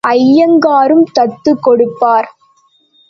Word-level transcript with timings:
ஐயங்காரும் 0.07 1.03
தத்துக் 1.13 1.63
கொடுப்பார். 1.63 2.29